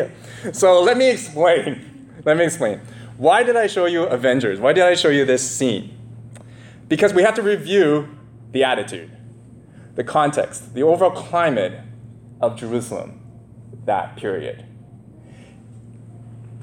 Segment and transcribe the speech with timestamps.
[0.00, 0.10] idea.
[0.52, 1.88] So let me explain.
[2.24, 2.80] Let me explain.
[3.16, 4.60] Why did I show you Avengers?
[4.60, 5.96] Why did I show you this scene?
[6.86, 8.16] Because we have to review
[8.52, 9.10] the attitude,
[9.96, 11.80] the context, the overall climate
[12.40, 13.18] of Jerusalem
[13.86, 14.64] that period.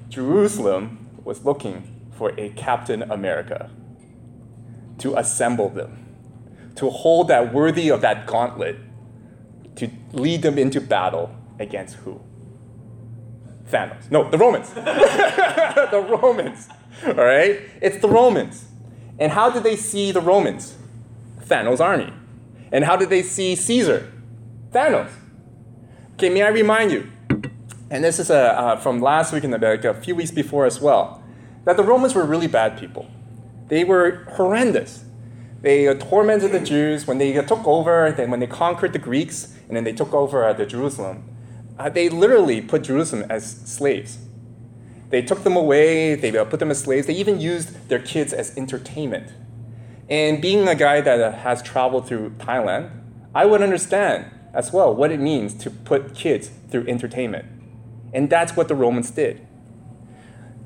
[0.07, 3.69] Jerusalem was looking for a Captain America
[4.99, 6.05] to assemble them,
[6.75, 8.77] to hold that worthy of that gauntlet,
[9.75, 12.21] to lead them into battle against who?
[13.69, 14.09] Thanos.
[14.09, 14.69] No, the Romans.
[14.73, 16.69] the Romans.
[17.05, 17.59] All right?
[17.81, 18.65] It's the Romans.
[19.19, 20.75] And how did they see the Romans?
[21.41, 22.13] Thanos' army.
[22.71, 24.11] And how did they see Caesar?
[24.71, 25.11] Thanos.
[26.13, 27.09] Okay, may I remind you,
[27.89, 30.81] and this is a, uh, from last week the like a few weeks before as
[30.81, 31.23] well,
[31.65, 33.09] that the Romans were really bad people.
[33.69, 35.05] They were horrendous.
[35.61, 38.99] They uh, tormented the Jews when they uh, took over, then when they conquered the
[38.99, 41.28] Greeks, and then they took over uh, the Jerusalem.
[41.79, 44.17] Uh, they literally put Jerusalem as slaves.
[45.09, 48.33] They took them away, they uh, put them as slaves, they even used their kids
[48.33, 49.31] as entertainment.
[50.09, 52.91] And being a guy that uh, has traveled through Thailand,
[53.33, 57.45] I would understand as well what it means to put kids through entertainment.
[58.13, 59.45] And that's what the Romans did.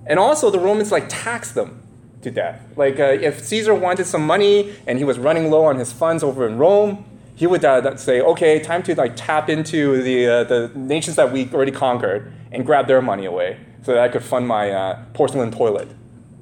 [0.06, 1.84] And also, the Romans like taxed them
[2.22, 2.62] to death.
[2.76, 6.24] Like, uh, if Caesar wanted some money and he was running low on his funds
[6.24, 10.44] over in Rome, he would uh, say, okay, time to like tap into the, uh,
[10.44, 14.24] the nations that we already conquered and grab their money away so that I could
[14.24, 15.90] fund my uh, porcelain toilet.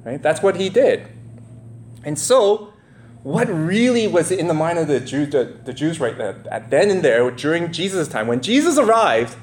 [0.04, 0.22] Right?
[0.22, 1.08] That's what he did.
[2.04, 2.72] And so,
[3.22, 6.90] what really was in the mind of the, Jew, the, the Jews right then, then
[6.90, 9.36] and there during Jesus' time, when Jesus arrived,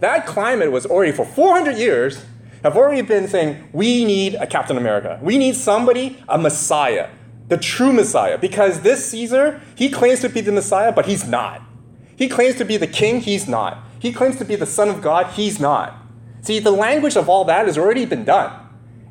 [0.00, 2.24] that climate was already for 400 years
[2.62, 5.18] have already been saying, we need a Captain America.
[5.20, 7.08] We need somebody, a Messiah,
[7.52, 8.38] the true Messiah.
[8.38, 11.60] Because this Caesar, he claims to be the Messiah, but he's not.
[12.16, 13.84] He claims to be the king, he's not.
[13.98, 15.94] He claims to be the Son of God, he's not.
[16.40, 18.58] See, the language of all that has already been done.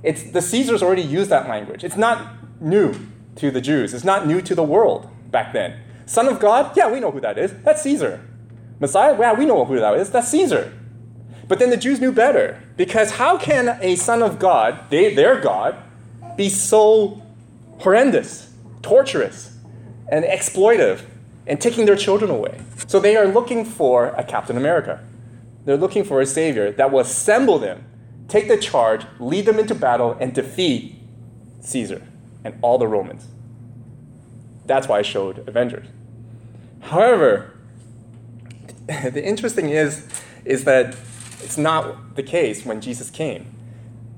[0.01, 1.83] It's, the Caesars already used that language.
[1.83, 2.95] It's not new
[3.35, 5.79] to the Jews, it's not new to the world back then.
[6.07, 7.53] Son of God, yeah, we know who that is.
[7.63, 8.27] That's Caesar.
[8.79, 10.09] Messiah, yeah, we know who that is.
[10.09, 10.73] That's Caesar.
[11.47, 12.59] But then the Jews knew better.
[12.75, 15.77] Because how can a son of God, they, their God,
[16.35, 17.21] be so
[17.81, 19.57] horrendous, torturous,
[20.09, 21.01] and exploitive,
[21.47, 22.61] and taking their children away?
[22.87, 25.03] So they are looking for a Captain America.
[25.65, 27.85] They're looking for a savior that will assemble them,
[28.27, 30.95] take the charge, lead them into battle, and defeat
[31.61, 32.01] Caesar
[32.43, 33.27] and all the Romans.
[34.65, 35.87] That's why I showed Avengers.
[36.81, 37.53] However,
[38.87, 40.07] the interesting is,
[40.45, 40.95] is that
[41.43, 43.53] it's not the case when Jesus came.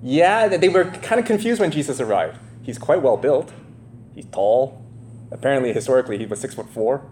[0.01, 2.37] Yeah, they were kind of confused when Jesus arrived.
[2.63, 3.53] He's quite well built.
[4.15, 4.83] He's tall.
[5.31, 7.05] Apparently, historically, he was six foot four,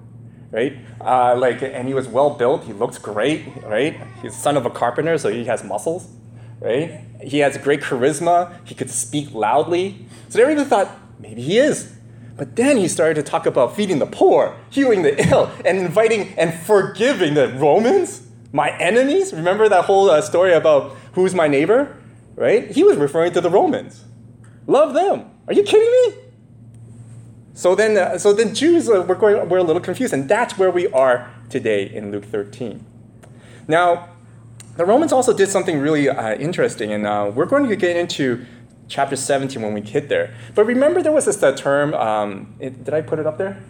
[0.52, 0.78] right?
[1.00, 2.64] Uh, like, and he was well built.
[2.64, 4.00] He looks great, right?
[4.22, 6.08] He's son of a carpenter, so he has muscles,
[6.60, 7.02] right?
[7.22, 8.56] He has great charisma.
[8.66, 10.08] He could speak loudly.
[10.30, 10.90] So everybody thought
[11.20, 11.94] maybe he is.
[12.38, 16.34] But then he started to talk about feeding the poor, healing the ill, and inviting
[16.40, 19.34] and forgiving the Romans my enemies?
[19.34, 21.98] Remember that whole uh, story about who's my neighbor?
[22.36, 22.72] Right?
[22.72, 24.06] He was referring to the Romans.
[24.68, 25.30] Love them.
[25.52, 26.22] Are you kidding me?
[27.54, 30.58] So then, uh, so then Jews uh, we're, going, we're a little confused, and that's
[30.58, 32.86] where we are today in Luke 13.
[33.68, 34.08] Now,
[34.78, 38.46] the Romans also did something really uh, interesting, and uh, we're going to get into
[38.88, 40.34] chapter 17 when we hit there.
[40.56, 41.94] But remember, there was this uh, term.
[41.96, 43.62] Um, it, did I put it up there?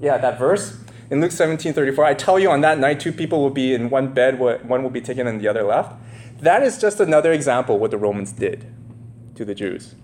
[0.00, 0.76] Yeah, that verse
[1.08, 3.90] in Luke 17 34, I tell you on that night, two people will be in
[3.90, 6.02] one bed, one will be taken and the other left.
[6.40, 8.66] That is just another example what the Romans did
[9.40, 9.94] to the Jews.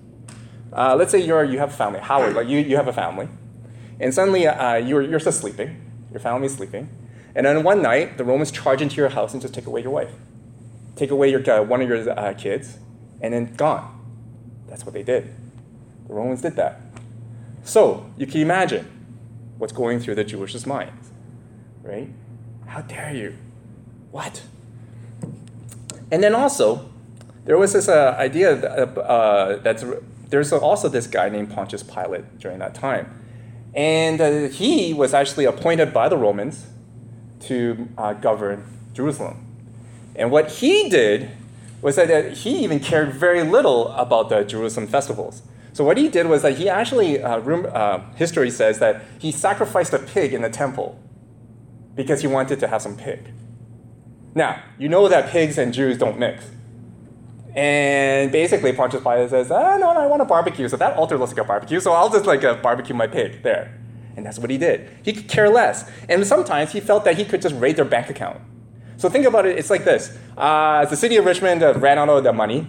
[0.72, 3.28] Uh, let's say you're, you have a family, Howard, like you, you have a family,
[4.00, 5.78] and suddenly uh, you're, you're just sleeping,
[6.10, 6.88] your family's sleeping,
[7.34, 9.91] and then one night the Romans charge into your house and just take away your
[9.91, 10.10] wife,
[10.97, 12.78] take away your, uh, one of your uh, kids,
[13.20, 13.92] and then gone.
[14.69, 15.34] That's what they did.
[16.08, 16.80] The Romans did that.
[17.62, 18.91] So you can imagine
[19.58, 21.10] what's going through the Jewish's minds,
[21.82, 22.08] right?
[22.66, 23.36] How dare you?
[24.12, 24.42] What?
[26.10, 26.88] And then also,
[27.47, 29.84] there was this uh, idea that, uh, that's
[30.28, 33.22] there's also this guy named Pontius Pilate during that time,
[33.75, 36.66] and uh, he was actually appointed by the Romans
[37.41, 39.47] to uh, govern Jerusalem.
[40.16, 41.31] And what he did
[41.83, 45.43] was that he even cared very little about the Jerusalem festivals.
[45.72, 49.93] So what he did was that he actually, uh, uh, history says that he sacrificed
[49.93, 50.98] a pig in the temple
[51.95, 53.31] because he wanted to have some pig.
[54.34, 56.45] Now, you know that pigs and Jews don't mix.
[57.56, 60.68] And basically, Pontius Pilate says, ah, no, no, I want a barbecue.
[60.68, 63.42] So that altar looks like a barbecue, so I'll just like uh, barbecue my pig
[63.42, 63.80] there.
[64.14, 64.91] And that's what he did.
[65.03, 65.91] He could care less.
[66.08, 68.42] And sometimes he felt that he could just raid their bank account.
[68.98, 70.16] So think about it, it's like this.
[70.36, 72.66] uh, the city of Richmond uh, ran out of the money.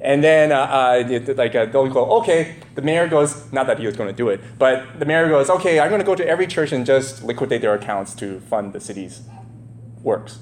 [0.00, 2.56] And then, uh, uh, like, uh, they'll go, okay.
[2.74, 5.48] The mayor goes, not that he was going to do it, but the mayor goes,
[5.48, 8.74] okay, I'm going to go to every church and just liquidate their accounts to fund
[8.74, 9.22] the city's
[10.02, 10.40] works.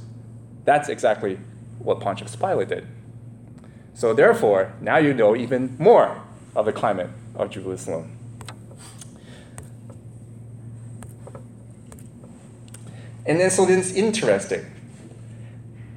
[0.64, 1.38] That's exactly
[1.78, 2.86] what Pontius Pilate did.
[3.94, 6.22] So, therefore, now you know even more
[6.56, 8.18] of the climate of Jerusalem.
[13.24, 14.66] And then, so then it's interesting.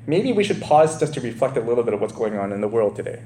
[0.08, 2.62] Maybe we should pause just to reflect a little bit of what's going on in
[2.62, 3.24] the world today.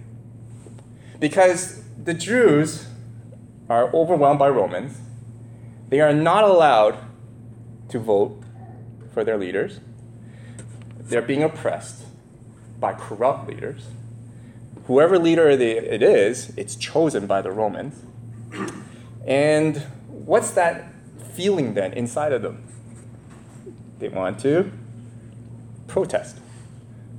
[1.19, 2.87] Because the Jews
[3.67, 4.97] are overwhelmed by Romans,
[5.89, 6.97] they are not allowed
[7.89, 8.41] to vote
[9.13, 9.79] for their leaders,
[10.97, 12.05] they're being oppressed
[12.79, 13.87] by corrupt leaders.
[14.89, 18.01] Whoever leader it is, it's chosen by the Romans.
[19.23, 19.77] And
[20.07, 20.91] what's that
[21.35, 22.63] feeling then inside of them?
[23.99, 24.71] They want to
[25.85, 26.39] protest,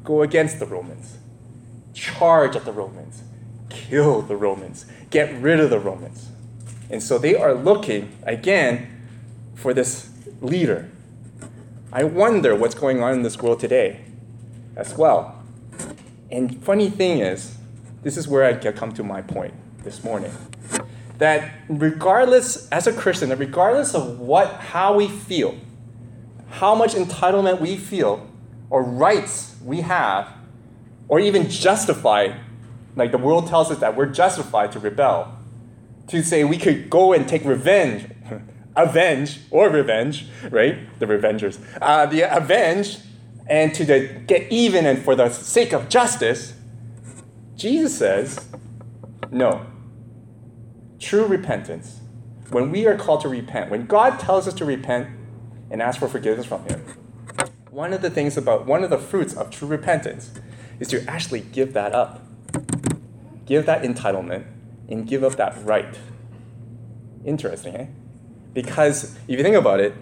[0.03, 1.19] go against the Romans,
[1.95, 3.23] charge at the Romans,
[3.69, 6.31] kill the Romans, get rid of the Romans.
[6.91, 9.01] And so they are looking again
[9.55, 10.91] for this leader.
[11.93, 14.01] I wonder what's going on in this world today
[14.75, 15.41] as well.
[16.33, 17.59] And funny thing is,
[18.03, 19.55] this is where I come to my point
[19.85, 20.33] this morning.
[21.19, 25.59] That regardless, as a Christian, that regardless of what how we feel,
[26.49, 28.27] how much entitlement we feel,
[28.71, 30.29] or rights we have,
[31.09, 32.37] or even justified,
[32.97, 35.37] like the world tells us that we're justified to rebel,
[36.09, 38.07] to say we could go and take revenge,
[38.77, 40.99] avenge or revenge, right?
[40.99, 42.99] The revengers, uh, the avenge,
[43.47, 46.55] and to the, get even and for the sake of justice.
[47.61, 48.49] Jesus says,
[49.31, 49.67] no.
[50.99, 52.01] True repentance,
[52.49, 55.09] when we are called to repent, when God tells us to repent
[55.71, 56.83] and ask for forgiveness from Him,
[57.71, 60.31] one of the things about one of the fruits of true repentance
[60.79, 62.23] is to actually give that up,
[63.45, 64.47] give that entitlement,
[64.89, 65.99] and give up that right.
[67.27, 67.87] Interesting, eh?
[68.55, 69.95] Because if you think about it,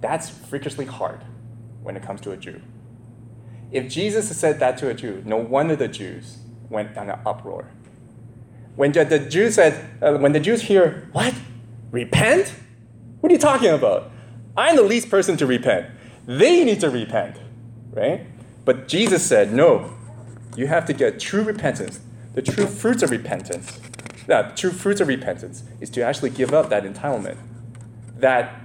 [0.00, 1.24] that's freakishly hard
[1.82, 2.62] when it comes to a Jew.
[3.72, 6.38] If Jesus said that to a Jew, no wonder the Jews
[6.70, 7.68] went on an uproar.
[8.76, 11.34] When the, the Jews said, uh, when the Jews hear, what?
[11.90, 12.54] Repent?
[13.20, 14.10] What are you talking about?
[14.56, 15.86] I'm the least person to repent.
[16.26, 17.38] They need to repent,
[17.92, 18.26] right?
[18.64, 19.94] But Jesus said, no,
[20.56, 22.00] you have to get true repentance.
[22.34, 23.80] The true fruits of repentance,
[24.26, 27.38] the true fruits of repentance is to actually give up that entitlement,
[28.18, 28.60] that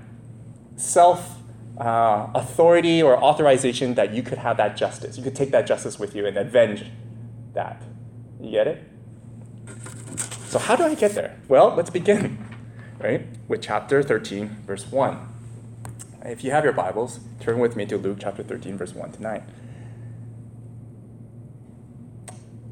[0.75, 1.38] self
[1.77, 5.18] uh, authority or authorization that you could have that justice.
[5.18, 6.86] You could take that justice with you and avenge
[7.54, 7.81] that.
[8.41, 8.83] You get it?
[10.47, 11.39] So, how do I get there?
[11.47, 12.43] Well, let's begin,
[12.99, 15.27] right, with chapter 13, verse 1.
[16.25, 19.21] If you have your Bibles, turn with me to Luke chapter 13, verse 1 to
[19.21, 19.43] 9.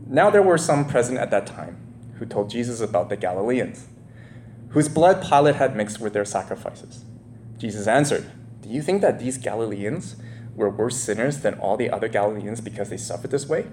[0.08, 1.78] Now there were some present at that time
[2.16, 3.88] who told Jesus about the Galileans,
[4.70, 7.06] whose blood Pilate had mixed with their sacrifices.
[7.58, 8.32] Jesus answered,
[8.62, 10.16] Do you think that these Galileans
[10.56, 13.68] were worse sinners than all the other Galileans because they suffered this way?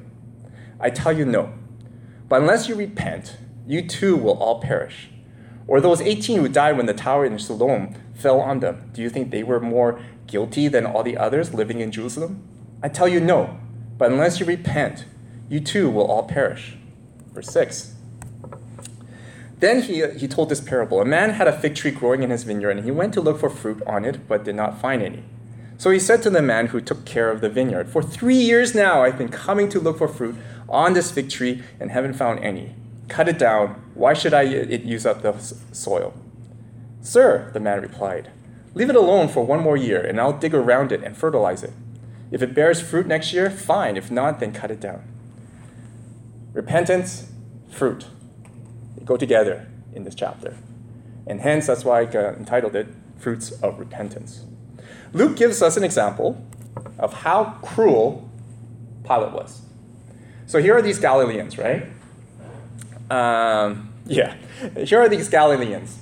[0.79, 1.53] I tell you, no.
[2.29, 3.37] But unless you repent,
[3.67, 5.09] you too will all perish.
[5.69, 9.11] Or those 18 who died when the tower in Siloam fell on them, do you
[9.11, 12.43] think they were more guilty than all the others living in Jerusalem?
[12.83, 13.59] I tell you, no.
[13.99, 15.07] But unless you repent,
[15.49, 16.77] you too will all perish.
[17.33, 17.95] Verse 6.
[19.59, 21.01] Then he, he told this parable.
[21.01, 23.41] A man had a fig tree growing in his vineyard, and he went to look
[23.41, 25.25] for fruit on it, but did not find any.
[25.79, 28.75] So he said to the man who took care of the vineyard, For three years
[28.75, 30.37] now I've been coming to look for fruit
[30.69, 32.75] on this fig tree and haven't found any.
[33.09, 33.83] Cut it down.
[33.95, 35.39] Why should I uh, it use up the
[35.73, 36.15] soil?
[37.01, 38.31] Sir, the man replied,
[38.75, 41.73] Leave it alone for one more year, and I'll dig around it and fertilize it.
[42.31, 43.97] If it bears fruit next year, fine.
[43.97, 45.03] If not, then cut it down.
[46.53, 47.31] Repentance,
[47.71, 48.07] fruit.
[48.97, 50.57] They go together in this chapter.
[51.27, 54.45] And hence, that's why I uh, entitled it Fruits of Repentance.
[55.13, 56.45] Luke gives us an example
[56.99, 58.29] of how cruel
[59.05, 59.63] Pilate was.
[60.47, 61.89] So here are these Galileans, right?
[63.11, 64.37] Um, yeah,
[64.77, 65.99] here are these Galileans.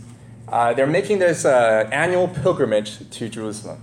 [0.46, 3.80] Uh, they're making this uh, annual pilgrimage to Jerusalem.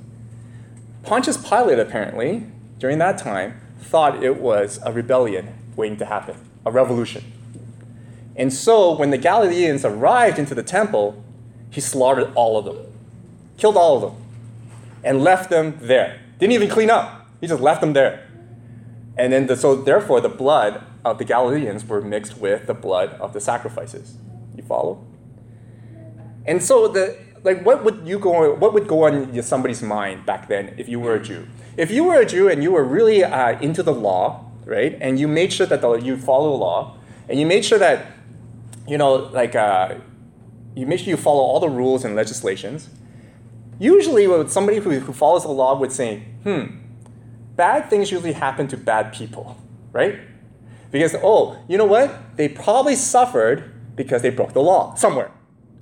[1.04, 2.44] Pontius Pilate, apparently,
[2.78, 7.24] during that time, thought it was a rebellion waiting to happen, a revolution.
[8.36, 11.24] And so when the Galileans arrived into the temple,
[11.72, 12.78] he slaughtered all of them,
[13.58, 14.24] killed all of them,
[15.04, 16.22] and left them there.
[16.38, 18.28] Didn't even clean up, he just left them there.
[19.18, 23.10] And then, the, so therefore, the blood of the Galileans were mixed with the blood
[23.20, 24.16] of the sacrifices.
[24.56, 25.06] You follow?
[26.46, 30.48] And so the like what would you go what would go on somebody's mind back
[30.48, 31.48] then if you were a Jew?
[31.78, 35.20] If you were a Jew and you were really uh, into the law, right, and
[35.20, 36.98] you made sure that the, you follow the law,
[37.30, 38.08] and you made sure that,
[38.88, 39.96] you know, like, uh,
[40.76, 42.90] you make sure you follow all the rules and legislations,
[43.80, 46.66] usually what somebody who, who follows the law would say, hmm,
[47.62, 49.56] bad things usually happen to bad people,
[49.92, 50.16] right?
[50.90, 52.36] Because, oh, you know what?
[52.36, 53.60] They probably suffered
[53.96, 55.30] because they broke the law somewhere.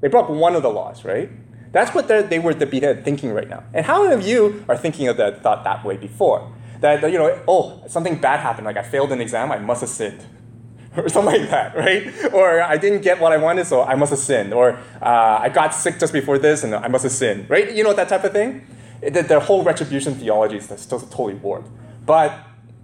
[0.02, 1.30] They broke one of the laws, right?
[1.72, 3.64] That's what they were be thinking right now.
[3.74, 6.52] And how many of you are thinking of that thought that way before?
[6.82, 9.90] That, you know, oh, something bad happened, like I failed an exam, I must have
[9.90, 10.22] sinned.
[10.98, 12.34] or something like that, right?
[12.34, 14.54] Or I didn't get what I wanted, so I must have sinned.
[14.54, 17.72] Or uh, I got sick just before this, and I must have sinned, right?
[17.74, 18.68] You know that type of thing.
[19.02, 21.70] The, the whole retribution theology is still totally warped.
[22.06, 22.38] But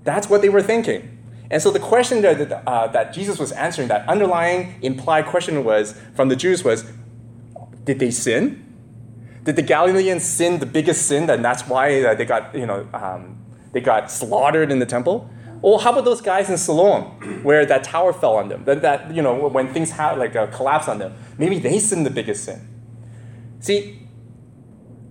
[0.03, 1.11] that's what they were thinking.
[1.51, 5.95] And so the question that, uh, that Jesus was answering, that underlying implied question was
[6.15, 6.85] from the Jews was,
[7.83, 8.65] did they sin?
[9.43, 12.87] Did the Galileans sin the biggest sin, and that's why uh, they got you know
[12.93, 13.37] um,
[13.73, 15.29] they got slaughtered in the temple?
[15.61, 18.65] Well, how about those guys in Siloam where that tower fell on them?
[18.65, 22.05] That, that you know, when things had like a collapse on them, maybe they sinned
[22.05, 22.67] the biggest sin.
[23.59, 24.04] See,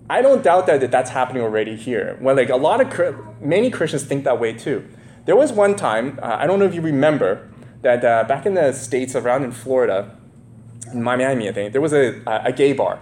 [0.09, 2.19] I don't doubt that, that that's happening already here.
[2.21, 4.87] Well, like a lot of many Christians think that way too.
[5.25, 7.49] There was one time, uh, I don't know if you remember,
[7.81, 10.17] that uh, back in the states around in Florida,
[10.93, 12.99] in Miami, I think, there was a, a gay bar,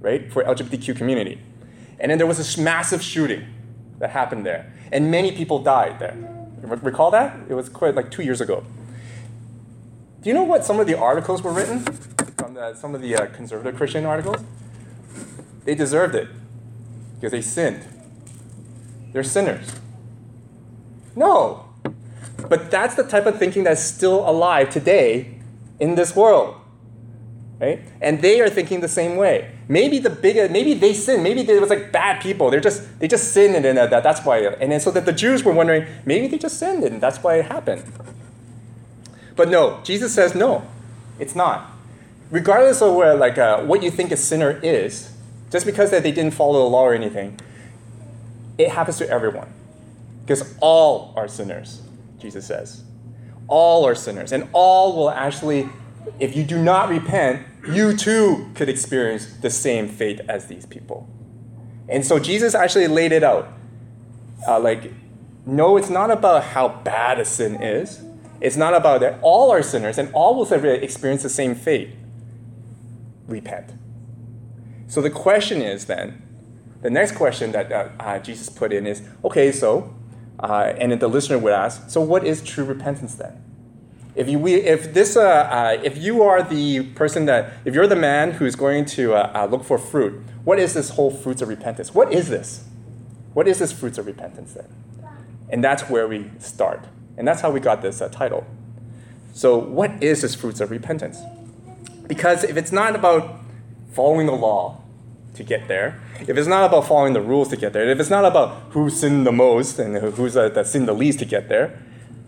[0.00, 1.40] right, for LGBTQ community.
[1.98, 3.46] And then there was this massive shooting
[3.98, 4.72] that happened there.
[4.92, 6.16] And many people died there.
[6.62, 7.38] Recall that?
[7.48, 8.64] It was quite like two years ago.
[10.22, 13.14] Do you know what some of the articles were written from the, some of the
[13.14, 14.42] uh, conservative Christian articles?
[15.66, 16.28] They deserved it
[17.16, 17.84] because they sinned.
[19.12, 19.74] They're sinners.
[21.16, 21.64] No.
[22.48, 25.40] But that's the type of thinking that's still alive today
[25.80, 26.54] in this world.
[27.58, 27.80] Right?
[28.00, 29.50] And they are thinking the same way.
[29.66, 31.22] Maybe the bigger, maybe they sin.
[31.22, 32.50] Maybe they was like bad people.
[32.50, 34.40] They're just they just sinned, and that, that's why.
[34.40, 37.36] And then so that the Jews were wondering, maybe they just sinned, and that's why
[37.36, 37.90] it happened.
[39.34, 40.68] But no, Jesus says no,
[41.18, 41.72] it's not.
[42.30, 45.15] Regardless of where, like uh, what you think a sinner is,
[45.50, 47.38] just because that they didn't follow the law or anything,
[48.58, 49.52] it happens to everyone,
[50.24, 51.82] because all are sinners.
[52.18, 52.84] Jesus says,
[53.48, 55.68] all are sinners, and all will actually
[56.18, 61.08] if you do not repent, you too could experience the same fate as these people.
[61.88, 63.48] And so Jesus actually laid it out.
[64.46, 64.92] Uh, like,
[65.44, 68.02] no, it's not about how bad a sin is.
[68.40, 71.90] It's not about that all are sinners and all will experience the same fate.
[73.26, 73.72] Repent.
[74.88, 76.22] So the question is then,
[76.82, 79.94] the next question that uh, uh, Jesus put in is, okay, so,
[80.38, 83.42] uh, and the listener would ask, so what is true repentance then?
[84.14, 87.86] If you, we, if this, uh, uh, if you are the person that, if you're
[87.86, 91.48] the man who's going to uh, look for fruit, what is this whole fruits of
[91.48, 91.94] repentance?
[91.94, 92.64] What is this?
[93.34, 94.68] What is this fruits of repentance then?
[95.50, 96.86] And that's where we start.
[97.18, 98.46] And that's how we got this title.
[99.34, 101.18] So, what is this fruits of repentance?
[102.06, 103.40] Because if it's not about
[103.96, 104.78] following the law
[105.34, 108.10] to get there, if it's not about following the rules to get there, if it's
[108.10, 111.48] not about who sinned the most and who's uh, that sinned the least to get
[111.48, 111.82] there,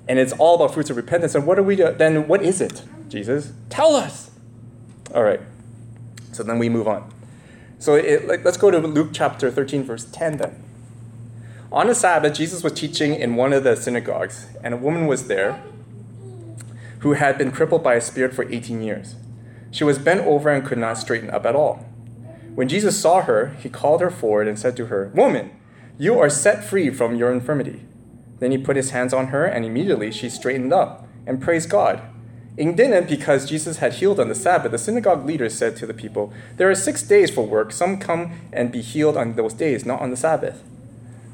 [0.09, 1.35] and it's all about fruits of repentance.
[1.35, 1.77] And what are we?
[1.77, 3.53] Then what is it, Jesus?
[3.69, 4.31] Tell us.
[5.15, 5.41] All right.
[6.33, 7.13] So then we move on.
[7.79, 10.65] So it, like, let's go to Luke chapter 13, verse 10 then.
[11.71, 15.29] On the Sabbath, Jesus was teaching in one of the synagogues, and a woman was
[15.29, 15.63] there
[17.01, 19.17] who had been crippled by a spirit for 18 years.
[19.71, 21.85] She was bent over and could not straighten up at all.
[22.55, 25.51] When Jesus saw her, he called her forward and said to her, Woman,
[25.99, 27.83] you are set free from your infirmity.
[28.41, 32.01] Then he put his hands on her, and immediately she straightened up and praised God.
[32.57, 36.33] Indignant because Jesus had healed on the Sabbath, the synagogue leaders said to the people,
[36.57, 37.71] There are six days for work.
[37.71, 40.65] Some come and be healed on those days, not on the Sabbath.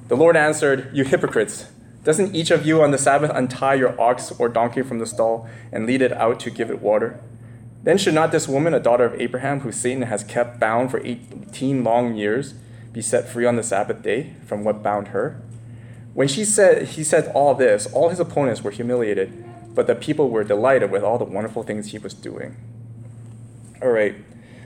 [0.09, 1.69] The Lord answered, You hypocrites!
[2.05, 5.49] Doesn't each of you on the Sabbath untie your ox or donkey from the stall
[5.73, 7.19] and lead it out to give it water?
[7.85, 11.01] Then should not this woman, a daughter of Abraham, who Satan has kept bound for
[11.05, 12.55] 18 long years,
[12.93, 15.41] be set free on the Sabbath day from what bound her?
[16.15, 20.31] When she said, he said all this, all his opponents were humiliated, but the people
[20.31, 22.57] were delighted with all the wonderful things he was doing.
[23.83, 24.15] All right,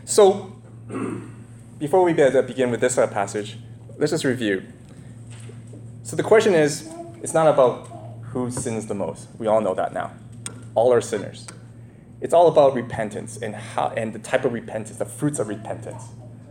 [0.04, 0.52] so
[1.78, 3.56] before we begin with this uh, passage,
[3.96, 4.62] let's just review.
[6.04, 6.88] So the question is
[7.20, 7.88] it's not about
[8.26, 9.26] who sins the most.
[9.38, 10.12] We all know that now.
[10.76, 11.48] All are sinners.
[12.20, 16.04] It's all about repentance and, how, and the type of repentance, the fruits of repentance.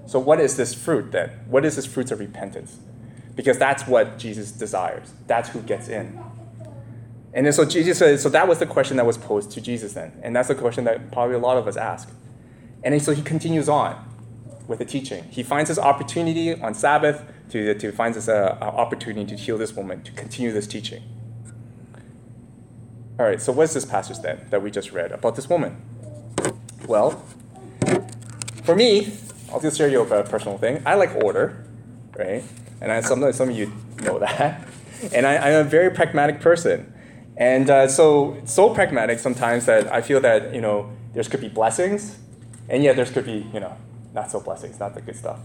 [0.05, 1.29] So, what is this fruit then?
[1.47, 2.77] What is this fruits of repentance?
[3.37, 5.13] because that's what Jesus desires.
[5.27, 6.19] That's who gets in.
[7.33, 9.93] And then so Jesus said, so that was the question that was posed to Jesus
[9.93, 10.11] then.
[10.23, 12.09] And that's the question that probably a lot of us ask.
[12.83, 14.03] And then so he continues on.
[14.67, 15.23] with the teaching.
[15.25, 19.73] He finds this opportunity on Sabbath to, to find this uh, opportunity to heal this
[19.73, 21.03] woman, to continue this teaching.
[23.19, 25.75] All right, so what's this passage then that we just read about this woman?
[26.87, 27.23] Well,
[28.63, 29.17] for me,
[29.51, 30.83] I'll just share you a personal thing.
[30.85, 31.65] I like order,
[32.15, 32.43] right?
[32.79, 34.67] And I, some, some of you know that.
[35.11, 36.93] And I, I'm a very pragmatic person.
[37.37, 41.49] And uh, so, so pragmatic sometimes that I feel that, you know, there could be
[41.49, 42.19] blessings,
[42.69, 43.75] and yet there could be, you know,
[44.13, 45.39] not so blessings, not the good stuff.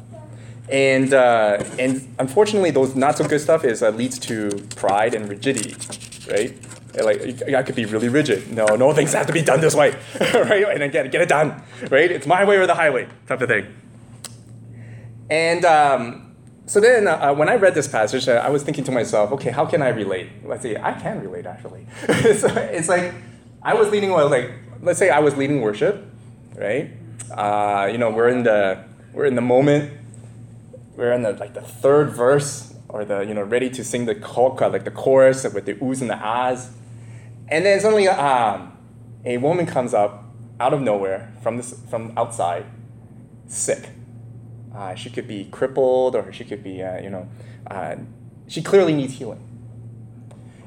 [0.68, 5.26] And, uh, and unfortunately, those not so good stuff is uh, leads to pride and
[5.26, 5.74] rigidity,
[6.30, 6.54] right?
[6.94, 8.52] Like I could be really rigid.
[8.52, 10.64] No, no things have to be done this way, right?
[10.68, 12.10] And again, get it done, right?
[12.10, 13.66] It's my way or the highway, type of thing.
[15.30, 16.34] And um,
[16.66, 19.64] so then, uh, when I read this passage, I was thinking to myself, okay, how
[19.64, 20.28] can I relate?
[20.44, 21.86] Let's see, I can relate actually.
[22.02, 23.14] it's, it's like
[23.62, 24.50] I was leading, like
[24.82, 26.04] let's say I was leading worship,
[26.56, 26.90] right?
[27.30, 29.92] Uh, you know, we're in the we're in the moment.
[30.96, 34.14] We're in the like the third verse, or the you know ready to sing the
[34.70, 36.70] like the chorus with the oohs and the ahs,
[37.52, 38.72] and then suddenly um,
[39.26, 40.24] a woman comes up
[40.58, 42.64] out of nowhere from this from outside,
[43.46, 43.90] sick.
[44.74, 47.28] Uh, she could be crippled, or she could be uh, you know,
[47.70, 47.96] uh,
[48.48, 49.46] she clearly needs healing.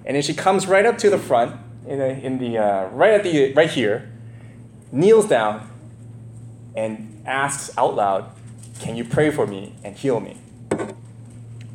[0.06, 3.14] And then she comes right up to the front in the, in the uh, right
[3.14, 4.12] at the right here,
[4.92, 5.68] kneels down,
[6.76, 8.30] and asks out loud,
[8.80, 10.38] "Can you pray for me and heal me?"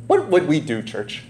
[0.07, 1.23] What would we do, church?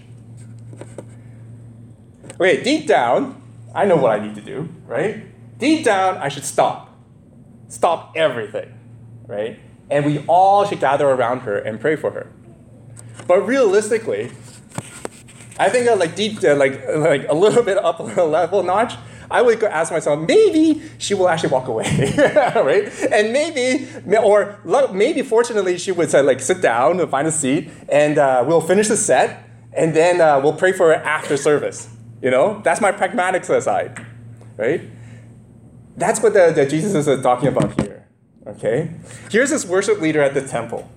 [2.40, 3.41] Okay, deep down,
[3.74, 5.24] I know what I need to do, right?
[5.58, 6.90] Deep down, I should stop.
[7.68, 8.72] Stop everything,
[9.26, 9.58] right?
[9.90, 12.30] And we all should gather around her and pray for her.
[13.26, 14.30] But realistically,
[15.58, 18.94] I think like deep, uh, like like a little bit up a level notch.
[19.30, 21.86] I would go ask myself, maybe she will actually walk away,
[22.54, 22.92] right?
[23.10, 23.88] And maybe,
[24.18, 24.60] or
[24.92, 28.60] maybe fortunately, she would say, like sit down and find a seat, and uh, we'll
[28.60, 31.88] finish the set, and then uh, we'll pray for her after service.
[32.22, 34.06] You know, that's my pragmatic side,
[34.56, 34.80] right?
[35.96, 38.08] That's what the, the Jesus is uh, talking about here.
[38.46, 38.90] Okay,
[39.30, 40.90] here's this worship leader at the temple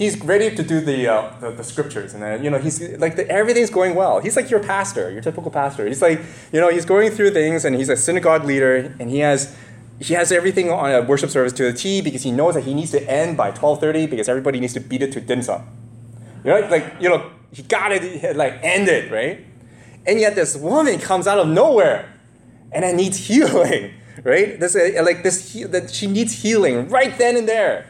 [0.00, 3.16] he's ready to do the, uh, the, the, scriptures and then, you know he's like
[3.16, 6.18] the, everything's going well he's like your pastor your typical pastor he's like
[6.54, 9.54] you know he's going through things and he's a synagogue leader and he has
[10.00, 12.72] he has everything on a worship service to the T because he knows that he
[12.72, 15.68] needs to end by 12:30 because everybody needs to beat it to dim sum.
[16.42, 19.44] You know, like you know, he got it like end it, right?
[20.06, 22.12] And yet this woman comes out of nowhere
[22.72, 23.92] and it needs healing,
[24.24, 24.58] right?
[24.58, 27.86] This like this that she needs healing right then and there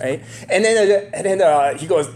[0.00, 0.22] right?
[0.48, 2.08] And then uh, and then uh, he goes,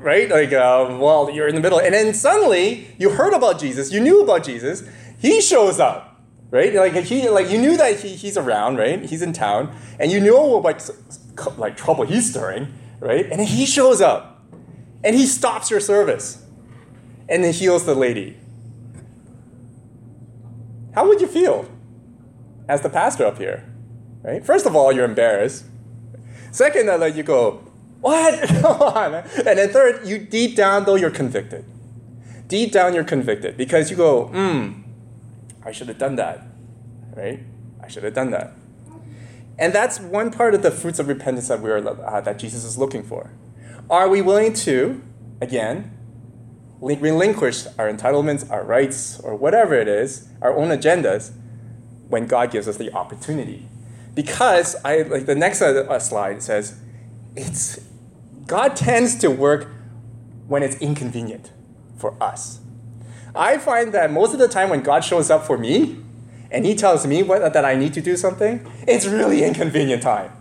[0.00, 0.28] right?
[0.28, 4.00] Like, uh, well, you're in the middle, and then suddenly you heard about Jesus, you
[4.00, 4.84] knew about Jesus.
[5.18, 6.20] He shows up,
[6.50, 6.74] right?
[6.74, 9.04] Like he, like you knew that he, he's around, right?
[9.04, 10.64] He's in town, and you know what
[11.58, 13.24] like trouble he's stirring, right?
[13.26, 14.42] And then he shows up,
[15.04, 16.44] and he stops your service,
[17.28, 18.36] and then heals the lady.
[20.94, 21.68] How would you feel
[22.68, 23.64] as the pastor up here?
[24.22, 24.44] Right?
[24.44, 25.64] First of all, you're embarrassed
[26.50, 27.62] Second, I let you go,
[28.00, 28.48] what?
[28.48, 29.14] Come on.
[29.14, 31.64] And then third, you deep down, though, you're convicted.
[32.46, 34.82] Deep down, you're convicted because you go, hmm,
[35.62, 36.46] I should have done that,
[37.14, 37.40] right?
[37.82, 38.54] I should have done that.
[39.58, 42.78] And that's one part of the fruits of repentance that, we're, uh, that Jesus is
[42.78, 43.32] looking for.
[43.90, 45.02] Are we willing to,
[45.40, 45.96] again,
[46.80, 51.32] relinquish our entitlements, our rights, or whatever it is, our own agendas,
[52.08, 53.68] when God gives us the opportunity?
[54.18, 56.76] because I like the next uh, slide says
[57.36, 57.78] it's
[58.48, 59.68] God tends to work
[60.48, 61.52] when it's inconvenient
[61.96, 62.58] for us.
[63.32, 65.98] I find that most of the time when God shows up for me
[66.50, 70.32] and he tells me what, that I need to do something, it's really inconvenient time.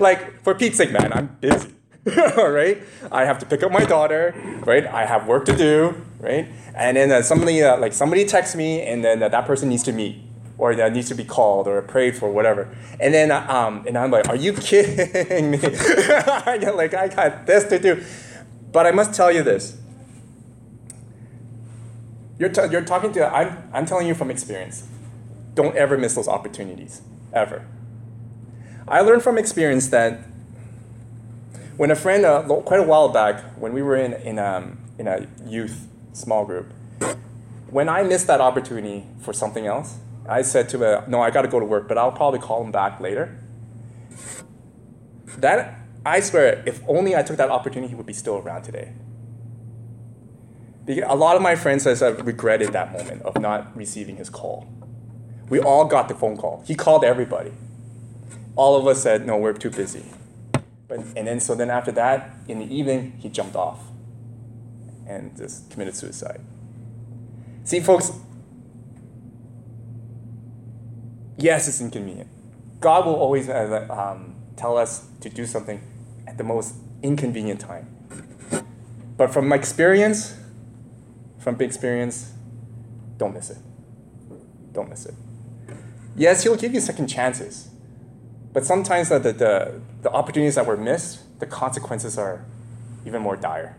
[0.00, 1.75] Like for Pete's sake, man, I'm busy.
[2.36, 2.82] right?
[3.10, 4.86] I have to pick up my daughter, right?
[4.86, 6.48] I have work to do, right?
[6.74, 9.82] And then uh, somebody uh, like somebody texts me, and then uh, that person needs
[9.84, 10.22] to meet
[10.58, 12.74] or that needs to be called or prayed for, whatever.
[12.98, 15.58] And then, um, and I'm like, are you kidding me?
[15.58, 18.02] like, I got this to do.
[18.72, 19.76] But I must tell you this.
[22.38, 24.86] You're, t- you're talking to, I'm, I'm telling you from experience.
[25.54, 27.66] Don't ever miss those opportunities, ever.
[28.88, 30.20] I learned from experience that
[31.76, 35.06] when a friend, uh, quite a while back, when we were in, in, um, in
[35.06, 36.72] a youth small group,
[37.70, 41.42] when I missed that opportunity for something else, I said to him, no, I got
[41.42, 43.38] to go to work, but I'll probably call him back later.
[45.38, 48.92] That, I swear, if only I took that opportunity, he would be still around today.
[51.04, 54.68] A lot of my friends has regretted that moment of not receiving his call.
[55.48, 56.62] We all got the phone call.
[56.66, 57.52] He called everybody.
[58.54, 60.04] All of us said, no, we're too busy.
[60.88, 63.80] But, and then, so then after that, in the evening, he jumped off
[65.06, 66.40] and just committed suicide.
[67.64, 68.12] See, folks,
[71.36, 72.28] yes, it's inconvenient.
[72.80, 75.80] God will always uh, um, tell us to do something
[76.26, 77.88] at the most inconvenient time.
[79.16, 80.38] But from my experience,
[81.38, 82.32] from big experience,
[83.16, 83.58] don't miss it.
[84.72, 85.14] Don't miss it.
[86.14, 87.70] Yes, he'll give you second chances.
[88.56, 92.42] But sometimes the, the, the opportunities that were missed, the consequences are
[93.04, 93.76] even more dire.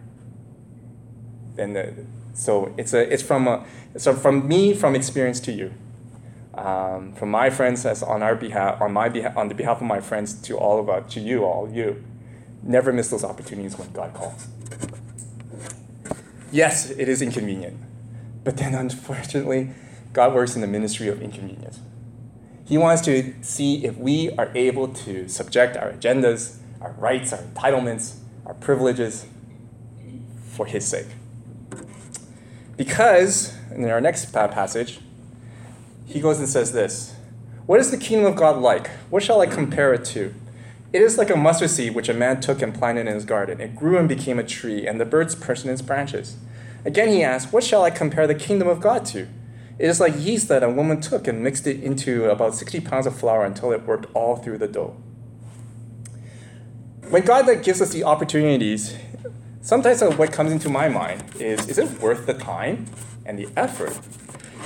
[1.56, 3.66] Than the, so it's, a, it's from, a,
[3.98, 5.74] so from me, from experience to you.
[6.54, 9.88] Um, from my friends as on our behalf, on my behalf, on the behalf of
[9.88, 12.04] my friends to all of us, to you, all you,
[12.62, 14.46] never miss those opportunities when God calls.
[16.52, 17.80] Yes, it is inconvenient,
[18.44, 19.72] but then unfortunately,
[20.14, 21.80] God works in the ministry of inconvenience.
[22.68, 27.40] He wants to see if we are able to subject our agendas, our rights, our
[27.40, 29.26] entitlements, our privileges
[30.52, 31.08] for His sake.
[32.76, 35.00] Because, in our next passage,
[36.06, 37.16] he goes and says this
[37.66, 38.90] What is the kingdom of God like?
[39.10, 40.34] What shall I compare it to?
[40.92, 43.60] It is like a mustard seed which a man took and planted in his garden.
[43.62, 46.38] It grew and became a tree, and the birds perched in its branches.
[46.86, 49.28] Again he asks, What shall I compare the kingdom of God to?
[49.80, 53.06] It is like yeast that a woman took and mixed it into about 60 pounds
[53.06, 54.98] of flour until it worked all through the dough.
[57.10, 58.98] When God like, gives us the opportunities,
[59.62, 62.86] sometimes what comes into my mind is is it worth the time
[63.26, 63.98] and the effort?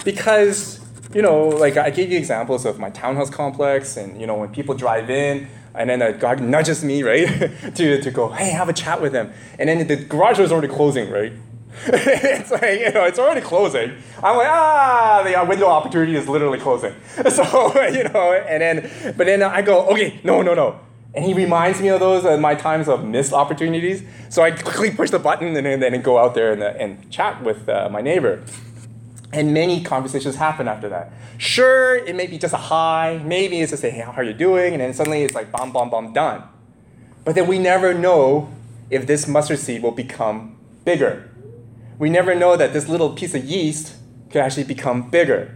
[0.05, 0.79] Because,
[1.13, 4.49] you know, like I gave you examples of my townhouse complex, and, you know, when
[4.49, 7.27] people drive in, and then uh, God nudges me, right,
[7.75, 9.31] to, to go, hey, have a chat with them.
[9.59, 11.33] And then the garage was already closing, right?
[11.87, 13.91] it's like, you know, it's already closing.
[14.17, 16.93] I'm like, ah, the uh, window opportunity is literally closing.
[17.31, 17.43] So,
[17.89, 20.79] you know, and then, but then I go, okay, no, no, no.
[21.13, 24.03] And he reminds me of those uh, my times of missed opportunities.
[24.29, 27.43] So I quickly push the button and then, go out there and, uh, and chat
[27.43, 28.43] with uh, my neighbor.
[29.33, 31.13] And many conversations happen after that.
[31.37, 34.33] Sure, it may be just a hi, maybe it's just a hey, how are you
[34.33, 34.73] doing?
[34.73, 36.43] And then suddenly it's like bomb, bomb, bomb, done.
[37.23, 38.51] But then we never know
[38.89, 41.30] if this mustard seed will become bigger
[42.01, 43.93] we never know that this little piece of yeast
[44.31, 45.55] could actually become bigger,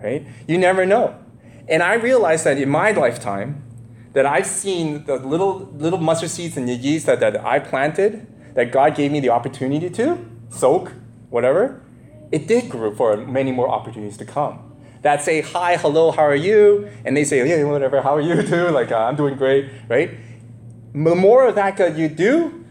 [0.00, 0.24] right?
[0.46, 1.18] You never know.
[1.68, 3.64] And I realized that in my lifetime,
[4.12, 8.28] that I've seen the little little mustard seeds and the yeast that, that I planted,
[8.54, 10.92] that God gave me the opportunity to soak,
[11.30, 11.82] whatever,
[12.30, 14.60] it did grow for many more opportunities to come.
[15.00, 16.88] That say hi, hello, how are you?
[17.04, 18.68] And they say, yeah, whatever, how are you too?
[18.68, 20.10] Like, uh, I'm doing great, right?
[20.92, 22.61] The more of that you do,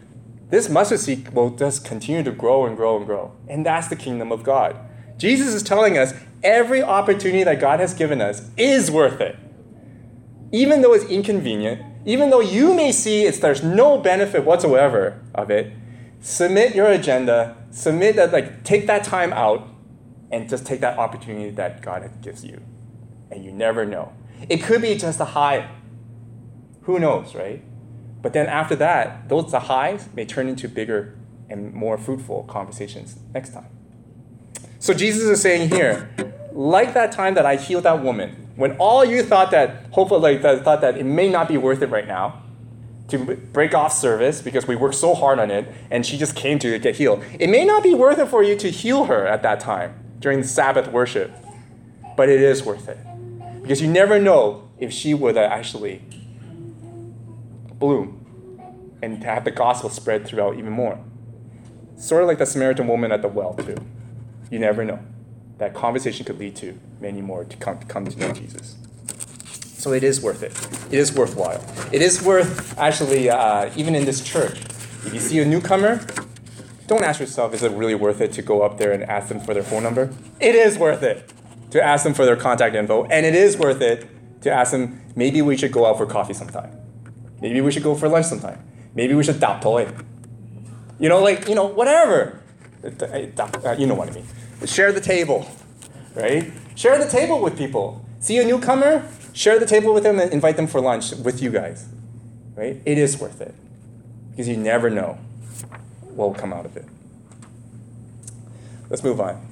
[0.52, 3.32] this mustard seed will just continue to grow and grow and grow.
[3.48, 4.76] And that's the kingdom of God.
[5.16, 6.12] Jesus is telling us
[6.42, 9.38] every opportunity that God has given us is worth it.
[10.52, 15.50] Even though it's inconvenient, even though you may see it's, there's no benefit whatsoever of
[15.50, 15.72] it,
[16.20, 19.66] submit your agenda, submit that, like, take that time out
[20.30, 22.60] and just take that opportunity that God gives you.
[23.30, 24.12] And you never know.
[24.50, 25.70] It could be just a high.
[26.82, 27.64] Who knows, right?
[28.22, 31.18] But then after that, those the highs may turn into bigger
[31.50, 33.66] and more fruitful conversations next time.
[34.78, 36.10] So Jesus is saying here,
[36.52, 40.42] like that time that I healed that woman, when all you thought that hopefully like
[40.42, 42.42] that, thought that it may not be worth it right now
[43.08, 46.58] to break off service because we worked so hard on it and she just came
[46.60, 47.22] to get healed.
[47.38, 50.40] It may not be worth it for you to heal her at that time during
[50.40, 51.32] the Sabbath worship,
[52.16, 52.98] but it is worth it
[53.62, 56.02] because you never know if she would actually
[57.82, 60.98] bloom and to have the gospel spread throughout even more.
[61.96, 63.76] Sort of like the Samaritan woman at the well, too.
[64.50, 65.00] You never know.
[65.58, 68.76] That conversation could lead to many more to come, to come to know Jesus.
[69.82, 70.52] So it is worth it.
[70.92, 71.60] It is worthwhile.
[71.90, 74.60] It is worth, actually, uh, even in this church,
[75.04, 76.00] if you see a newcomer,
[76.86, 79.40] don't ask yourself, is it really worth it to go up there and ask them
[79.40, 80.14] for their phone number?
[80.38, 81.32] It is worth it
[81.72, 84.06] to ask them for their contact info, and it is worth it
[84.42, 86.81] to ask them, maybe we should go out for coffee sometime.
[87.42, 88.62] Maybe we should go for lunch sometime.
[88.94, 89.92] Maybe we should toy.
[91.00, 92.40] You know, like, you know, whatever.
[92.84, 94.26] You know what I mean.
[94.64, 95.50] Share the table,
[96.14, 96.52] right?
[96.76, 98.06] Share the table with people.
[98.20, 101.50] See a newcomer, share the table with them and invite them for lunch with you
[101.50, 101.88] guys,
[102.54, 102.80] right?
[102.84, 103.56] It is worth it
[104.30, 105.18] because you never know
[106.14, 106.84] what will come out of it.
[108.88, 109.44] Let's move on.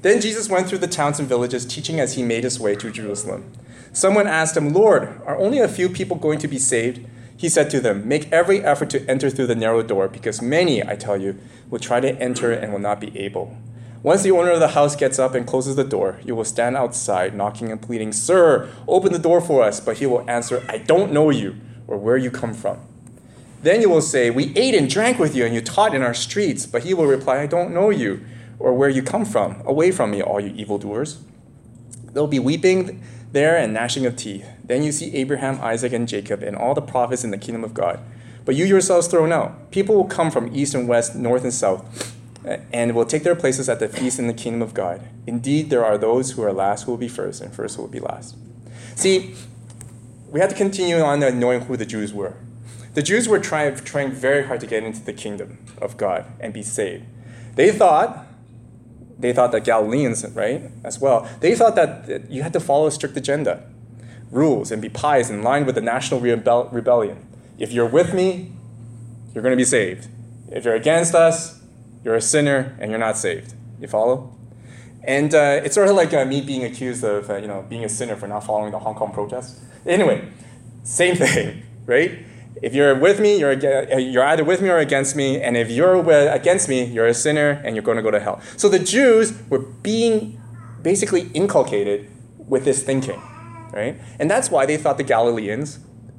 [0.00, 2.90] Then Jesus went through the towns and villages, teaching as he made his way to
[2.90, 3.52] Jerusalem.
[3.94, 7.06] Someone asked him, Lord, are only a few people going to be saved?
[7.36, 10.82] He said to them, Make every effort to enter through the narrow door, because many,
[10.82, 11.38] I tell you,
[11.70, 13.56] will try to enter and will not be able.
[14.02, 16.76] Once the owner of the house gets up and closes the door, you will stand
[16.76, 19.78] outside, knocking and pleading, Sir, open the door for us.
[19.78, 21.54] But he will answer, I don't know you
[21.86, 22.80] or where you come from.
[23.62, 26.14] Then you will say, We ate and drank with you, and you taught in our
[26.14, 26.66] streets.
[26.66, 28.24] But he will reply, I don't know you,
[28.58, 29.62] or where you come from.
[29.64, 31.20] Away from me, all you evildoers.
[32.12, 33.00] There'll be weeping
[33.34, 34.46] there and gnashing of teeth.
[34.64, 37.74] Then you see Abraham, Isaac, and Jacob, and all the prophets in the kingdom of
[37.74, 38.00] God.
[38.44, 39.70] But you yourselves thrown out.
[39.70, 42.16] People will come from east and west, north and south,
[42.46, 45.02] eh, and will take their places at the feast in the kingdom of God.
[45.26, 47.90] Indeed, there are those who are last who will be first, and first who will
[47.90, 48.36] be last.
[48.94, 49.34] See,
[50.30, 52.34] we have to continue on knowing who the Jews were.
[52.94, 56.52] The Jews were trying, trying very hard to get into the kingdom of God and
[56.52, 57.04] be saved.
[57.56, 58.23] They thought,
[59.18, 62.90] they thought that Galileans, right, as well, they thought that you had to follow a
[62.90, 63.62] strict agenda,
[64.30, 67.26] rules, and be pious in line with the national rebel- rebellion.
[67.58, 68.52] If you're with me,
[69.32, 70.08] you're going to be saved.
[70.50, 71.60] If you're against us,
[72.04, 73.54] you're a sinner and you're not saved.
[73.80, 74.32] You follow?
[75.02, 77.84] And uh, it's sort of like uh, me being accused of, uh, you know, being
[77.84, 79.60] a sinner for not following the Hong Kong protests.
[79.86, 80.28] Anyway,
[80.82, 82.18] same thing, right?
[82.62, 85.40] If you're with me, you're, uh, you're either with me or against me.
[85.40, 88.40] And if you're against me, you're a sinner and you're going to go to hell.
[88.56, 90.40] So the Jews were being
[90.82, 93.20] basically inculcated with this thinking,
[93.72, 93.98] right?
[94.18, 95.78] And that's why they thought the Galileans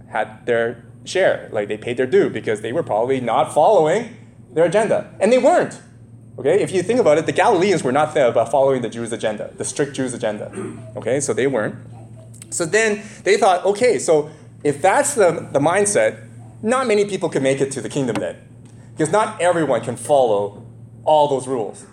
[0.09, 1.49] had their share.
[1.51, 4.15] Like they paid their due because they were probably not following
[4.51, 5.13] their agenda.
[5.19, 5.79] And they weren't.
[6.37, 9.13] Okay, if you think about it, the Galileans were not there about following the Jews'
[9.13, 10.51] agenda, the strict Jews' agenda.
[10.97, 11.75] Okay, so they weren't.
[12.49, 14.29] So then they thought, okay, so
[14.63, 16.24] if that's the, the mindset,
[16.61, 18.37] not many people can make it to the kingdom then.
[18.91, 20.65] Because not everyone can follow
[21.03, 21.85] all those rules.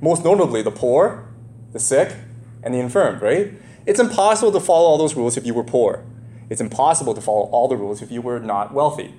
[0.00, 1.28] Most notably, the poor,
[1.72, 2.14] the sick,
[2.62, 3.52] and the infirm, right?
[3.86, 6.04] It's impossible to follow all those rules if you were poor.
[6.48, 9.14] It's impossible to follow all the rules if you were not wealthy.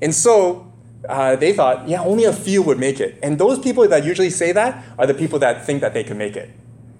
[0.00, 0.72] And so
[1.08, 3.18] uh, they thought, yeah, only a few would make it.
[3.22, 6.16] And those people that usually say that are the people that think that they can
[6.16, 6.50] make it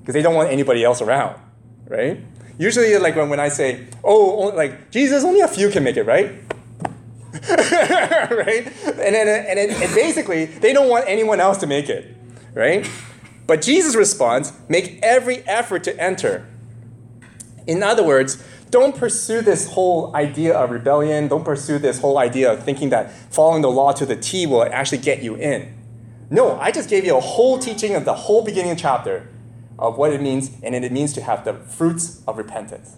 [0.00, 1.40] because they don't want anybody else around,
[1.88, 2.20] right?
[2.58, 6.04] Usually, like when, when I say, oh, like Jesus, only a few can make it,
[6.04, 6.32] right?
[8.30, 8.66] right?
[8.66, 12.16] And then and, and, and basically, they don't want anyone else to make it,
[12.54, 12.88] right?
[13.46, 16.48] But Jesus responds, make every effort to enter.
[17.66, 21.28] In other words, don't pursue this whole idea of rebellion.
[21.28, 24.64] Don't pursue this whole idea of thinking that following the law to the T will
[24.64, 25.74] actually get you in.
[26.30, 29.28] No, I just gave you a whole teaching of the whole beginning chapter
[29.78, 32.96] of what it means, and it means to have the fruits of repentance.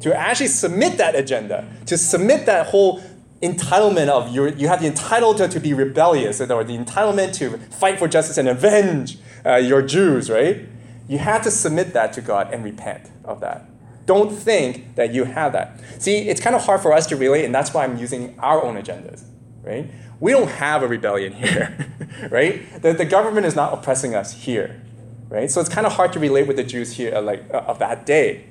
[0.00, 3.00] To actually submit that agenda, to submit that whole
[3.42, 7.98] entitlement of your, you have the entitlement to be rebellious, or the entitlement to fight
[7.98, 10.66] for justice and avenge uh, your Jews, right?
[11.08, 13.68] You have to submit that to God and repent of that.
[14.06, 15.80] Don't think that you have that.
[15.98, 18.62] See, it's kind of hard for us to relate, and that's why I'm using our
[18.62, 19.24] own agendas,
[19.62, 19.90] right?
[20.20, 21.90] We don't have a rebellion here,
[22.30, 22.82] right?
[22.82, 24.82] The, the government is not oppressing us here,
[25.28, 25.50] right?
[25.50, 27.78] So it's kind of hard to relate with the Jews here, uh, like uh, of
[27.78, 28.46] that day.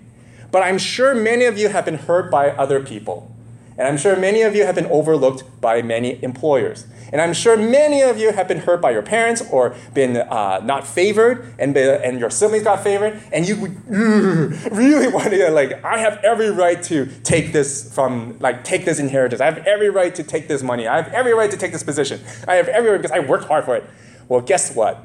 [0.52, 3.33] But I'm sure many of you have been hurt by other people.
[3.78, 6.86] And I'm sure many of you have been overlooked by many employers.
[7.12, 10.62] And I'm sure many of you have been hurt by your parents or been uh,
[10.64, 13.56] not favored, and, and your siblings got favored, and you
[14.72, 19.00] really want to, like, I have every right to take this from, like, take this
[19.00, 19.42] inheritance.
[19.42, 20.88] I have every right to take this money.
[20.88, 22.20] I have every right to take this position.
[22.48, 23.84] I have every right because I worked hard for it.
[24.28, 25.04] Well, guess what?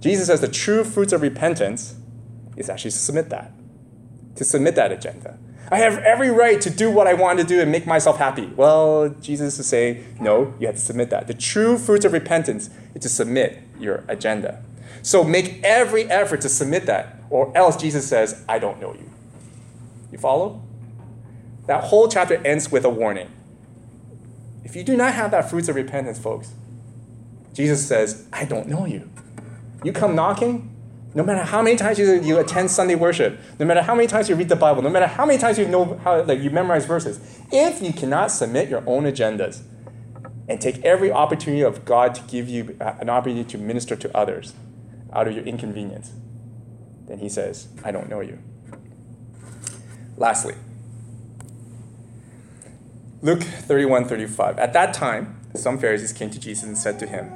[0.00, 1.94] Jesus says the true fruits of repentance
[2.56, 3.52] is actually to submit that,
[4.36, 5.38] to submit that agenda.
[5.70, 8.46] I have every right to do what I want to do and make myself happy.
[8.46, 11.26] Well, Jesus is saying, no, you have to submit that.
[11.26, 14.62] The true fruits of repentance is to submit your agenda.
[15.02, 19.10] So make every effort to submit that, or else Jesus says, I don't know you.
[20.12, 20.62] You follow?
[21.66, 23.30] That whole chapter ends with a warning.
[24.64, 26.52] If you do not have that fruits of repentance, folks,
[27.52, 29.10] Jesus says, I don't know you.
[29.82, 30.73] You come knocking,
[31.14, 34.28] no matter how many times you, you attend Sunday worship, no matter how many times
[34.28, 36.86] you read the Bible, no matter how many times you know how like you memorize
[36.86, 39.62] verses, if you cannot submit your own agendas
[40.48, 44.54] and take every opportunity of God to give you an opportunity to minister to others
[45.12, 46.12] out of your inconvenience,
[47.06, 48.38] then he says, I don't know you.
[50.16, 50.54] Lastly,
[53.22, 54.58] Luke 31 35.
[54.58, 57.32] At that time, some Pharisees came to Jesus and said to him,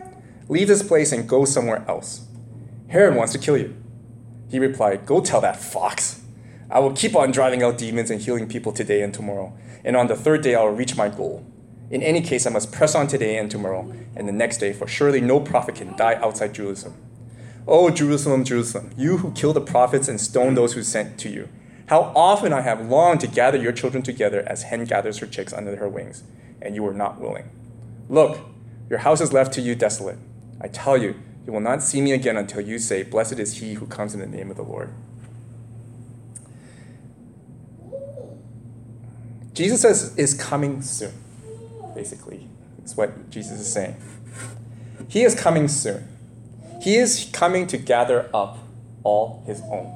[0.48, 2.27] Leave this place and go somewhere else
[2.88, 3.76] Herod wants to kill you.
[4.50, 6.22] He replied, Go tell that fox.
[6.70, 10.06] I will keep on driving out demons and healing people today and tomorrow, and on
[10.06, 11.46] the third day I will reach my goal.
[11.90, 14.86] In any case, I must press on today and tomorrow and the next day, for
[14.86, 16.96] surely no prophet can die outside Jerusalem.
[17.66, 21.48] O Jerusalem, Jerusalem, you who kill the prophets and stone those who sent to you.
[21.86, 25.52] How often I have longed to gather your children together as hen gathers her chicks
[25.52, 26.22] under her wings,
[26.60, 27.48] and you were not willing.
[28.08, 28.40] Look,
[28.90, 30.18] your house is left to you desolate.
[30.60, 31.14] I tell you,
[31.48, 34.20] you will not see me again until you say, Blessed is he who comes in
[34.20, 34.92] the name of the Lord.
[39.54, 41.14] Jesus says, is coming soon,
[41.94, 42.46] basically.
[42.84, 43.96] is what Jesus is saying.
[45.08, 46.06] He is coming soon.
[46.82, 48.58] He is coming to gather up
[49.02, 49.94] all his own.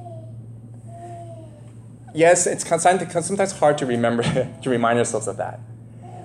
[2.15, 4.23] Yes, it's sometimes hard to remember
[4.63, 5.59] to remind ourselves of that,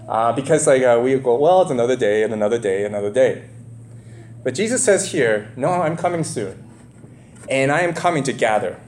[0.09, 3.45] uh, because like uh, we go, well, it's another day and another day, another day.
[4.43, 6.65] But Jesus says here, no, I'm coming soon,
[7.51, 8.81] and I am coming to gather.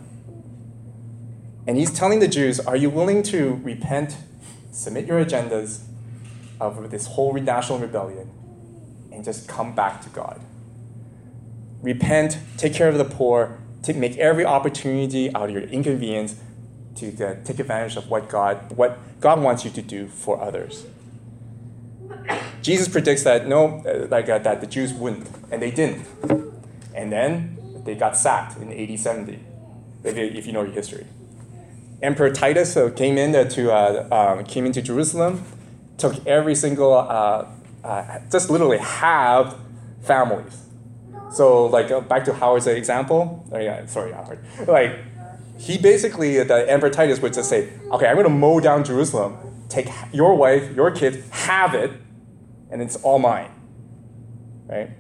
[1.66, 4.16] And he's telling the Jews, are you willing to repent,
[4.72, 5.82] submit your agendas
[6.60, 8.30] of this whole national rebellion,
[9.12, 10.40] and just come back to God?
[11.82, 16.36] repent, take care of the poor, to make every opportunity out of your inconvenience
[16.96, 20.84] to uh, take advantage of what God, what God wants you to do for others.
[22.62, 26.06] Jesus predicts that no, uh, like uh, that the Jews wouldn't, and they didn't.
[26.94, 29.38] And then they got sacked in AD 70,
[30.04, 31.06] if you, if you know your history.
[32.02, 35.44] Emperor Titus uh, came in to uh, um, came into Jerusalem,
[35.98, 37.46] took every single, uh,
[38.30, 39.56] just literally halved
[40.02, 40.61] families
[41.30, 43.46] so like uh, back to Howard's example.
[43.52, 44.40] Oh, yeah, sorry, Howard.
[44.66, 44.98] Like
[45.59, 49.88] he basically the Emperor Titus would just say, okay, I'm gonna mow down Jerusalem, take
[50.12, 51.92] your wife, your kids, have it,
[52.70, 53.50] and it's all mine.
[54.66, 54.90] Right?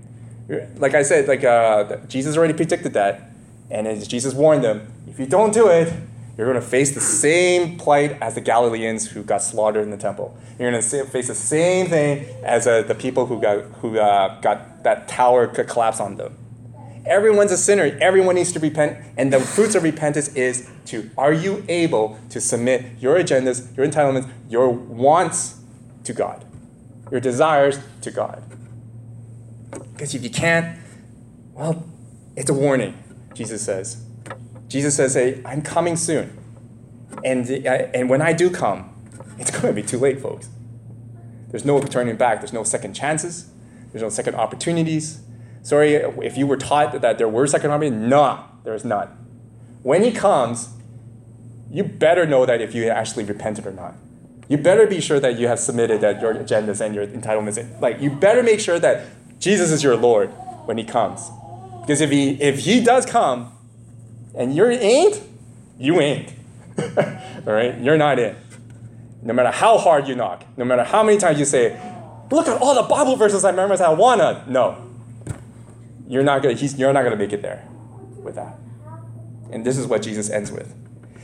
[0.76, 3.30] Like I said, like uh, Jesus already predicted that,
[3.70, 5.92] and as Jesus warned them, if you don't do it,
[6.36, 9.96] you're going to face the same plight as the Galileans who got slaughtered in the
[9.96, 10.36] temple.
[10.58, 14.40] You're going to face the same thing as uh, the people who got who uh,
[14.40, 16.36] got that tower could collapse on them.
[17.06, 17.96] Everyone's a sinner.
[18.00, 22.40] Everyone needs to repent, and the fruits of repentance is to are you able to
[22.40, 25.60] submit your agendas, your entitlements, your wants
[26.04, 26.44] to God,
[27.10, 28.42] your desires to God.
[29.92, 30.78] Because if you can't,
[31.52, 31.84] well,
[32.36, 33.02] it's a warning.
[33.34, 34.04] Jesus says.
[34.68, 36.36] Jesus says, hey, I'm coming soon.
[37.24, 38.94] And, uh, and when I do come,
[39.38, 40.48] it's going to be too late, folks.
[41.48, 42.40] There's no turning back.
[42.40, 43.50] There's no second chances.
[43.90, 45.20] There's no second opportunities.
[45.62, 48.08] Sorry if you were taught that there were second opportunities.
[48.08, 49.08] No, there's none.
[49.82, 50.70] When he comes,
[51.70, 53.94] you better know that if you actually repented or not.
[54.50, 57.80] You better be sure that you have submitted that your agendas and your entitlements.
[57.80, 59.06] Like you better make sure that
[59.38, 60.30] Jesus is your Lord
[60.66, 61.30] when he comes.
[61.80, 63.52] Because if he if he does come,
[64.34, 65.22] and you ain't,
[65.78, 66.34] you ain't.
[66.78, 67.78] all right?
[67.78, 68.34] You're not in.
[69.22, 71.80] No matter how hard you knock, no matter how many times you say,
[72.32, 74.44] look at all the Bible verses I memorized, I wanna.
[74.48, 74.84] No.
[76.08, 77.68] You're not gonna, he's, you're not gonna make it there
[78.16, 78.58] with that.
[79.52, 80.74] And this is what Jesus ends with.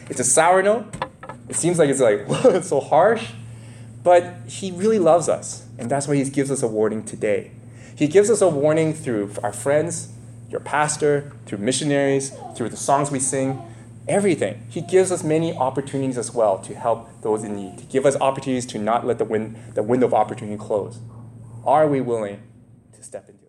[0.08, 1.05] It's a sour note.
[1.48, 3.32] It seems like it's like, it's so harsh.
[4.02, 5.66] But he really loves us.
[5.78, 7.50] And that's why he gives us a warning today.
[7.96, 10.12] He gives us a warning through our friends,
[10.48, 13.60] your pastor, through missionaries, through the songs we sing,
[14.06, 14.62] everything.
[14.68, 18.16] He gives us many opportunities as well to help those in need, to give us
[18.20, 21.00] opportunities to not let the, win- the window of opportunity close.
[21.64, 22.42] Are we willing
[22.92, 23.45] to step into